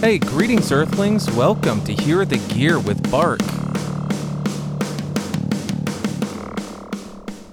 Hey, 0.00 0.18
greetings, 0.18 0.70
Earthlings. 0.70 1.28
Welcome 1.30 1.82
to 1.84 1.94
Hear 1.94 2.26
the 2.26 2.36
Gear 2.54 2.78
with 2.78 3.10
Bark. 3.10 3.40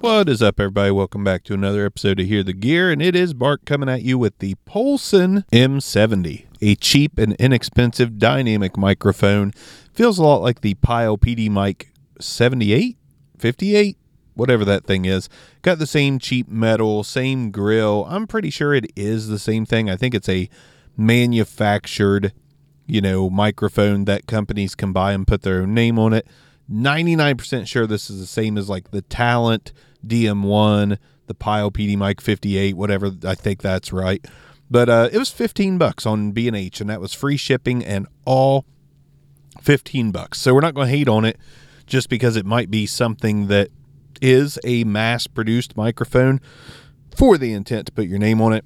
What 0.00 0.28
is 0.28 0.40
up, 0.40 0.60
everybody? 0.60 0.92
Welcome 0.92 1.24
back 1.24 1.42
to 1.44 1.54
another 1.54 1.84
episode 1.84 2.20
of 2.20 2.26
Hear 2.26 2.44
the 2.44 2.52
Gear, 2.52 2.92
and 2.92 3.02
it 3.02 3.16
is 3.16 3.34
Bark 3.34 3.64
coming 3.64 3.88
at 3.88 4.02
you 4.02 4.18
with 4.18 4.38
the 4.38 4.54
Polsen 4.66 5.44
M70, 5.50 6.46
a 6.62 6.76
cheap 6.76 7.18
and 7.18 7.32
inexpensive 7.40 8.20
dynamic 8.20 8.76
microphone. 8.76 9.50
Feels 9.92 10.18
a 10.18 10.22
lot 10.22 10.40
like 10.40 10.60
the 10.60 10.74
Pyle 10.74 11.18
PD 11.18 11.50
Mic 11.50 11.92
78, 12.20 12.96
58, 13.36 13.98
whatever 14.34 14.64
that 14.64 14.86
thing 14.86 15.06
is. 15.06 15.28
Got 15.62 15.80
the 15.80 15.88
same 15.88 16.20
cheap 16.20 16.48
metal, 16.48 17.02
same 17.02 17.50
grill. 17.50 18.06
I'm 18.08 18.28
pretty 18.28 18.50
sure 18.50 18.72
it 18.74 18.92
is 18.94 19.26
the 19.26 19.40
same 19.40 19.66
thing. 19.66 19.90
I 19.90 19.96
think 19.96 20.14
it's 20.14 20.28
a 20.28 20.48
manufactured, 20.98 22.32
you 22.86 23.00
know, 23.00 23.30
microphone 23.30 24.04
that 24.04 24.26
companies 24.26 24.74
can 24.74 24.92
buy 24.92 25.12
and 25.12 25.26
put 25.26 25.42
their 25.42 25.62
own 25.62 25.72
name 25.72 25.98
on 25.98 26.12
it. 26.12 26.26
99% 26.70 27.66
sure 27.66 27.86
this 27.86 28.10
is 28.10 28.20
the 28.20 28.26
same 28.26 28.58
as 28.58 28.68
like 28.68 28.90
the 28.90 29.00
Talent 29.00 29.72
DM1, 30.06 30.98
the 31.26 31.34
Pyle 31.34 31.70
PD 31.70 31.96
Mic 31.96 32.20
58, 32.20 32.76
whatever. 32.76 33.12
I 33.24 33.34
think 33.34 33.62
that's 33.62 33.92
right. 33.92 34.26
But 34.70 34.90
uh, 34.90 35.08
it 35.10 35.16
was 35.16 35.30
15 35.30 35.78
bucks 35.78 36.04
on 36.04 36.32
B&H 36.32 36.80
and 36.82 36.90
that 36.90 37.00
was 37.00 37.14
free 37.14 37.38
shipping 37.38 37.82
and 37.82 38.06
all 38.26 38.66
15 39.62 40.10
bucks. 40.10 40.40
So 40.40 40.52
we're 40.52 40.60
not 40.60 40.74
going 40.74 40.88
to 40.88 40.96
hate 40.96 41.08
on 41.08 41.24
it 41.24 41.38
just 41.86 42.10
because 42.10 42.36
it 42.36 42.44
might 42.44 42.70
be 42.70 42.84
something 42.84 43.46
that 43.46 43.70
is 44.20 44.58
a 44.64 44.84
mass 44.84 45.26
produced 45.26 45.76
microphone 45.76 46.40
for 47.16 47.38
the 47.38 47.52
intent 47.52 47.86
to 47.86 47.92
put 47.92 48.06
your 48.06 48.18
name 48.18 48.42
on 48.42 48.52
it. 48.52 48.64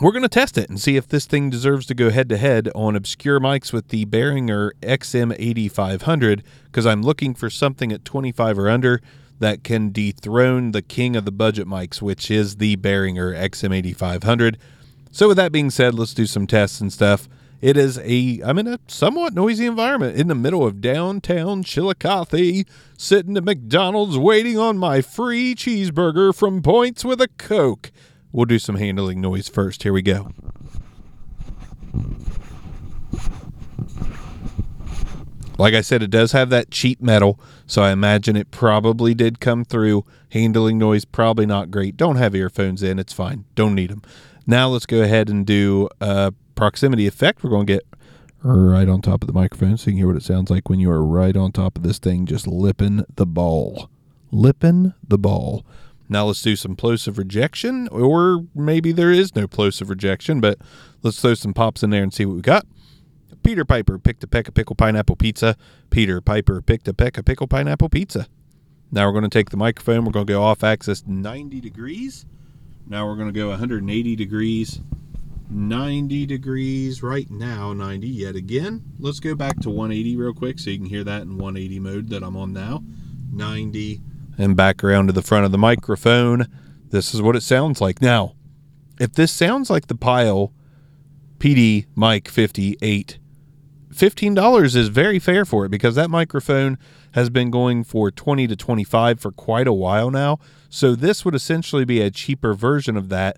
We're 0.00 0.10
going 0.10 0.22
to 0.22 0.28
test 0.28 0.58
it 0.58 0.68
and 0.68 0.80
see 0.80 0.96
if 0.96 1.06
this 1.06 1.24
thing 1.24 1.50
deserves 1.50 1.86
to 1.86 1.94
go 1.94 2.10
head 2.10 2.28
to 2.30 2.36
head 2.36 2.68
on 2.74 2.96
obscure 2.96 3.38
mics 3.38 3.72
with 3.72 3.88
the 3.88 4.04
Behringer 4.06 4.72
XM8500 4.82 6.42
because 6.64 6.84
I'm 6.84 7.02
looking 7.02 7.32
for 7.32 7.48
something 7.48 7.92
at 7.92 8.04
25 8.04 8.58
or 8.58 8.68
under 8.68 9.00
that 9.38 9.62
can 9.62 9.92
dethrone 9.92 10.72
the 10.72 10.82
king 10.82 11.14
of 11.14 11.24
the 11.24 11.30
budget 11.30 11.68
mics, 11.68 12.02
which 12.02 12.28
is 12.28 12.56
the 12.56 12.76
Behringer 12.76 13.38
XM8500. 13.38 14.56
So, 15.12 15.28
with 15.28 15.36
that 15.36 15.52
being 15.52 15.70
said, 15.70 15.94
let's 15.94 16.12
do 16.12 16.26
some 16.26 16.48
tests 16.48 16.80
and 16.80 16.92
stuff. 16.92 17.28
It 17.60 17.76
is 17.76 17.98
a, 17.98 18.40
I'm 18.44 18.58
in 18.58 18.66
a 18.66 18.80
somewhat 18.88 19.32
noisy 19.32 19.64
environment 19.64 20.16
in 20.16 20.26
the 20.26 20.34
middle 20.34 20.66
of 20.66 20.80
downtown 20.80 21.62
Chillicothe, 21.62 22.66
sitting 22.98 23.36
at 23.36 23.44
McDonald's 23.44 24.18
waiting 24.18 24.58
on 24.58 24.76
my 24.76 25.00
free 25.00 25.54
cheeseburger 25.54 26.34
from 26.34 26.62
Points 26.62 27.04
with 27.04 27.20
a 27.20 27.28
Coke. 27.38 27.92
We'll 28.34 28.46
do 28.46 28.58
some 28.58 28.74
handling 28.74 29.20
noise 29.20 29.48
first. 29.48 29.84
Here 29.84 29.92
we 29.92 30.02
go. 30.02 30.32
Like 35.56 35.74
I 35.74 35.82
said, 35.82 36.02
it 36.02 36.10
does 36.10 36.32
have 36.32 36.50
that 36.50 36.72
cheap 36.72 37.00
metal, 37.00 37.38
so 37.64 37.84
I 37.84 37.92
imagine 37.92 38.36
it 38.36 38.50
probably 38.50 39.14
did 39.14 39.38
come 39.38 39.64
through. 39.64 40.04
Handling 40.30 40.78
noise, 40.78 41.04
probably 41.04 41.46
not 41.46 41.70
great. 41.70 41.96
Don't 41.96 42.16
have 42.16 42.34
earphones 42.34 42.82
in, 42.82 42.98
it's 42.98 43.12
fine. 43.12 43.44
Don't 43.54 43.76
need 43.76 43.90
them. 43.90 44.02
Now 44.48 44.68
let's 44.68 44.84
go 44.84 45.02
ahead 45.02 45.28
and 45.28 45.46
do 45.46 45.88
a 46.00 46.34
proximity 46.56 47.06
effect. 47.06 47.44
We're 47.44 47.50
going 47.50 47.68
to 47.68 47.72
get 47.74 47.86
right 48.42 48.88
on 48.88 49.00
top 49.00 49.22
of 49.22 49.28
the 49.28 49.32
microphone 49.32 49.76
so 49.76 49.90
you 49.90 49.92
can 49.92 49.98
hear 49.98 50.08
what 50.08 50.16
it 50.16 50.24
sounds 50.24 50.50
like 50.50 50.68
when 50.68 50.80
you 50.80 50.90
are 50.90 51.04
right 51.04 51.36
on 51.36 51.52
top 51.52 51.76
of 51.76 51.84
this 51.84 52.00
thing, 52.00 52.26
just 52.26 52.48
lipping 52.48 53.04
the 53.14 53.26
ball. 53.26 53.88
Lipping 54.32 54.92
the 55.06 55.18
ball. 55.18 55.64
Now 56.08 56.26
let's 56.26 56.42
do 56.42 56.54
some 56.56 56.76
plosive 56.76 57.18
rejection, 57.18 57.88
or 57.88 58.44
maybe 58.54 58.92
there 58.92 59.10
is 59.10 59.34
no 59.34 59.46
plosive 59.46 59.88
rejection, 59.88 60.40
but 60.40 60.58
let's 61.02 61.20
throw 61.20 61.34
some 61.34 61.54
pops 61.54 61.82
in 61.82 61.90
there 61.90 62.02
and 62.02 62.12
see 62.12 62.26
what 62.26 62.36
we 62.36 62.42
got. 62.42 62.66
Peter 63.42 63.64
Piper 63.64 63.98
picked 63.98 64.24
a 64.24 64.26
peck 64.26 64.48
of 64.48 64.54
pickle 64.54 64.76
pineapple 64.76 65.16
pizza. 65.16 65.56
Peter 65.90 66.20
Piper 66.20 66.62
picked 66.62 66.88
a 66.88 66.94
peck 66.94 67.18
of 67.18 67.24
pickle 67.24 67.46
pineapple 67.46 67.88
pizza. 67.88 68.26
Now 68.90 69.06
we're 69.06 69.12
going 69.12 69.28
to 69.28 69.38
take 69.38 69.50
the 69.50 69.56
microphone. 69.56 70.04
We're 70.04 70.12
going 70.12 70.26
to 70.26 70.32
go 70.32 70.42
off 70.42 70.62
axis 70.62 71.04
90 71.06 71.60
degrees. 71.60 72.26
Now 72.86 73.06
we're 73.06 73.16
going 73.16 73.32
to 73.32 73.38
go 73.38 73.48
180 73.50 74.16
degrees. 74.16 74.80
90 75.50 76.26
degrees 76.26 77.02
right 77.02 77.30
now, 77.30 77.72
90 77.72 78.06
yet 78.08 78.34
again. 78.34 78.82
Let's 78.98 79.20
go 79.20 79.34
back 79.34 79.60
to 79.60 79.70
180 79.70 80.16
real 80.16 80.32
quick 80.32 80.58
so 80.58 80.70
you 80.70 80.78
can 80.78 80.86
hear 80.86 81.04
that 81.04 81.22
in 81.22 81.36
180 81.36 81.80
mode 81.80 82.08
that 82.10 82.22
I'm 82.22 82.36
on 82.36 82.52
now. 82.52 82.82
90 83.32 84.00
and 84.38 84.56
back 84.56 84.82
around 84.82 85.06
to 85.06 85.12
the 85.12 85.22
front 85.22 85.44
of 85.44 85.52
the 85.52 85.58
microphone. 85.58 86.46
This 86.90 87.14
is 87.14 87.22
what 87.22 87.36
it 87.36 87.42
sounds 87.42 87.80
like. 87.80 88.00
Now, 88.00 88.34
if 89.00 89.12
this 89.12 89.32
sounds 89.32 89.70
like 89.70 89.86
the 89.88 89.94
Pyle 89.94 90.52
PD 91.38 91.86
Mic 91.96 92.28
58 92.28 93.18
$15 93.94 94.76
is 94.76 94.88
very 94.88 95.18
fair 95.18 95.44
for 95.44 95.64
it 95.64 95.68
because 95.68 95.94
that 95.94 96.10
microphone 96.10 96.78
has 97.12 97.30
been 97.30 97.50
going 97.50 97.84
for 97.84 98.10
20 98.10 98.48
to 98.48 98.56
25 98.56 99.20
for 99.20 99.30
quite 99.30 99.68
a 99.68 99.72
while 99.72 100.10
now. 100.10 100.38
So 100.68 100.96
this 100.96 101.24
would 101.24 101.34
essentially 101.34 101.84
be 101.84 102.00
a 102.00 102.10
cheaper 102.10 102.54
version 102.54 102.96
of 102.96 103.08
that. 103.10 103.36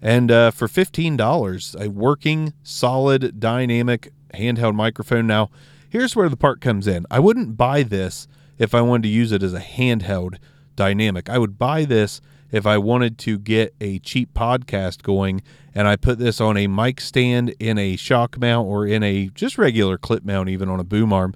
And 0.00 0.30
uh, 0.30 0.50
for 0.50 0.66
$15, 0.66 1.80
a 1.80 1.90
working, 1.90 2.54
solid, 2.62 3.38
dynamic 3.38 4.12
handheld 4.32 4.74
microphone. 4.74 5.26
Now, 5.26 5.50
here's 5.90 6.16
where 6.16 6.28
the 6.28 6.36
part 6.36 6.60
comes 6.60 6.86
in. 6.86 7.04
I 7.10 7.18
wouldn't 7.18 7.56
buy 7.56 7.82
this 7.82 8.26
if 8.58 8.74
I 8.74 8.80
wanted 8.80 9.04
to 9.04 9.08
use 9.08 9.32
it 9.32 9.42
as 9.42 9.54
a 9.54 9.60
handheld 9.60 10.36
dynamic. 10.76 11.28
I 11.28 11.38
would 11.38 11.58
buy 11.58 11.84
this 11.84 12.20
if 12.50 12.66
I 12.66 12.78
wanted 12.78 13.18
to 13.18 13.38
get 13.38 13.74
a 13.80 13.98
cheap 13.98 14.32
podcast 14.34 15.02
going 15.02 15.42
and 15.74 15.86
I 15.86 15.96
put 15.96 16.18
this 16.18 16.40
on 16.40 16.56
a 16.56 16.66
mic 16.66 17.00
stand 17.00 17.54
in 17.58 17.78
a 17.78 17.96
shock 17.96 18.38
mount 18.38 18.66
or 18.66 18.86
in 18.86 19.02
a 19.02 19.28
just 19.28 19.58
regular 19.58 19.98
clip 19.98 20.24
mount, 20.24 20.48
even 20.48 20.68
on 20.68 20.80
a 20.80 20.84
boom 20.84 21.12
arm, 21.12 21.34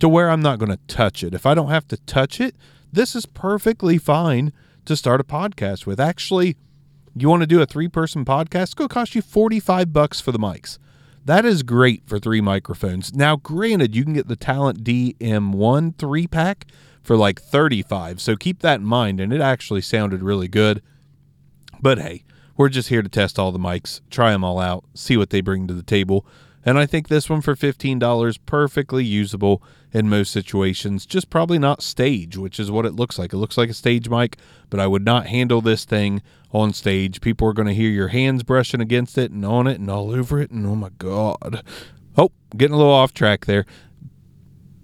to 0.00 0.08
where 0.08 0.30
I'm 0.30 0.40
not 0.40 0.58
going 0.58 0.70
to 0.70 0.78
touch 0.88 1.22
it. 1.22 1.34
If 1.34 1.46
I 1.46 1.54
don't 1.54 1.68
have 1.68 1.86
to 1.88 1.96
touch 1.98 2.40
it, 2.40 2.56
this 2.92 3.14
is 3.14 3.26
perfectly 3.26 3.98
fine 3.98 4.52
to 4.86 4.96
start 4.96 5.20
a 5.20 5.24
podcast 5.24 5.86
with. 5.86 6.00
Actually, 6.00 6.56
you 7.14 7.28
want 7.28 7.42
to 7.42 7.46
do 7.46 7.60
a 7.60 7.66
three 7.66 7.88
person 7.88 8.24
podcast? 8.24 8.62
It's 8.62 8.74
going 8.74 8.88
to 8.88 8.94
cost 8.94 9.14
you 9.14 9.22
45 9.22 9.92
bucks 9.92 10.20
for 10.20 10.32
the 10.32 10.38
mics. 10.38 10.78
That 11.24 11.44
is 11.44 11.62
great 11.62 12.02
for 12.06 12.18
three 12.18 12.40
microphones. 12.40 13.14
Now, 13.14 13.36
granted, 13.36 13.94
you 13.94 14.04
can 14.04 14.14
get 14.14 14.28
the 14.28 14.36
Talent 14.36 14.82
DM1 14.82 15.96
three 15.98 16.26
pack 16.26 16.66
for 17.02 17.16
like 17.16 17.40
35. 17.40 18.20
So 18.20 18.36
keep 18.36 18.60
that 18.60 18.80
in 18.80 18.86
mind. 18.86 19.20
And 19.20 19.32
it 19.32 19.40
actually 19.40 19.82
sounded 19.82 20.22
really 20.22 20.48
good. 20.48 20.82
But 21.80 21.98
hey, 21.98 22.24
we're 22.56 22.68
just 22.68 22.88
here 22.88 23.02
to 23.02 23.08
test 23.08 23.38
all 23.38 23.52
the 23.52 23.58
mics, 23.58 24.00
try 24.10 24.32
them 24.32 24.44
all 24.44 24.58
out, 24.58 24.84
see 24.94 25.16
what 25.16 25.30
they 25.30 25.40
bring 25.40 25.66
to 25.66 25.74
the 25.74 25.82
table. 25.82 26.26
And 26.64 26.78
I 26.78 26.86
think 26.86 27.08
this 27.08 27.30
one 27.30 27.40
for 27.40 27.54
$15 27.54 28.38
perfectly 28.44 29.04
usable 29.04 29.62
in 29.92 30.08
most 30.08 30.30
situations, 30.30 31.06
just 31.06 31.30
probably 31.30 31.58
not 31.58 31.82
stage, 31.82 32.36
which 32.36 32.60
is 32.60 32.70
what 32.70 32.86
it 32.86 32.94
looks 32.94 33.18
like. 33.18 33.32
It 33.32 33.38
looks 33.38 33.56
like 33.56 33.70
a 33.70 33.74
stage 33.74 34.08
mic, 34.08 34.36
but 34.68 34.78
I 34.78 34.86
would 34.86 35.04
not 35.04 35.26
handle 35.26 35.60
this 35.60 35.84
thing 35.84 36.22
on 36.52 36.72
stage. 36.72 37.20
People 37.20 37.48
are 37.48 37.52
going 37.52 37.68
to 37.68 37.74
hear 37.74 37.90
your 37.90 38.08
hands 38.08 38.42
brushing 38.42 38.80
against 38.80 39.16
it 39.16 39.30
and 39.30 39.44
on 39.44 39.66
it 39.66 39.80
and 39.80 39.90
all 39.90 40.10
over 40.10 40.40
it 40.40 40.50
and 40.50 40.66
oh 40.66 40.76
my 40.76 40.90
god. 40.98 41.62
Oh, 42.16 42.30
getting 42.56 42.74
a 42.74 42.78
little 42.78 42.92
off 42.92 43.14
track 43.14 43.46
there. 43.46 43.64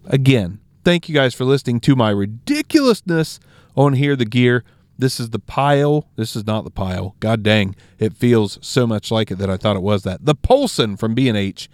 Again, 0.07 0.61
thank 0.85 1.09
you 1.09 1.15
guys 1.15 1.35
for 1.35 1.45
listening 1.45 1.81
to 1.81 1.97
my 1.97 2.11
ridiculousness 2.11 3.39
on 3.77 3.95
Hear 3.95 4.17
the 4.17 4.25
Gear. 4.25 4.65
This 4.99 5.21
is 5.21 5.31
the 5.31 5.39
Pyle. 5.39 6.09
This 6.17 6.35
is 6.37 6.47
not 6.47 6.65
the 6.65 6.71
Pyle. 6.71 7.17
God 7.21 7.43
dang, 7.43 7.77
it 7.99 8.15
feels 8.15 8.59
so 8.63 8.87
much 8.87 9.11
like 9.11 9.31
it 9.31 9.37
that 9.37 9.51
I 9.51 9.57
thought 9.57 9.77
it 9.77 9.83
was 9.83 10.03
that. 10.05 10.25
The 10.25 10.35
Polsen 10.35 10.97
from 10.97 11.15
B&H 11.15 11.69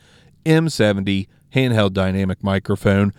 M70 0.44 1.28
handheld 1.55 1.93
dynamic 1.93 2.43
microphone. 2.43 3.12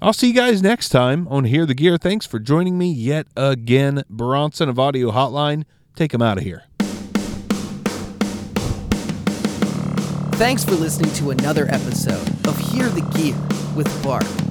I'll 0.00 0.12
see 0.12 0.28
you 0.28 0.34
guys 0.34 0.62
next 0.62 0.90
time 0.90 1.26
on 1.28 1.44
Hear 1.44 1.66
the 1.66 1.74
Gear. 1.74 1.96
Thanks 1.96 2.26
for 2.26 2.38
joining 2.38 2.78
me 2.78 2.92
yet 2.92 3.26
again. 3.36 4.04
Bronson 4.08 4.68
of 4.68 4.78
Audio 4.78 5.10
Hotline, 5.10 5.64
take 5.94 6.12
him 6.12 6.22
out 6.22 6.38
of 6.38 6.44
here. 6.44 6.64
Thanks 10.36 10.64
for 10.64 10.72
listening 10.72 11.12
to 11.14 11.30
another 11.30 11.66
episode 11.70 12.28
of 12.46 12.58
Hear 12.58 12.88
the 12.90 13.00
Gear 13.16 13.36
with 13.74 14.02
Bark. 14.02 14.45